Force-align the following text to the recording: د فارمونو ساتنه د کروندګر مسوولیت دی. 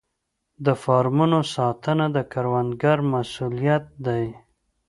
د 0.65 0.67
فارمونو 0.83 1.39
ساتنه 1.55 2.05
د 2.15 2.17
کروندګر 2.31 2.97
مسوولیت 3.13 3.85
دی. 4.05 4.25